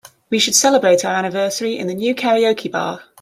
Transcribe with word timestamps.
We 0.31 0.39
should 0.39 0.55
celebrate 0.55 1.05
our 1.05 1.13
anniversary 1.13 1.77
in 1.77 1.85
the 1.85 1.93
new 1.93 2.15
karaoke 2.15 2.71
bar. 2.71 3.03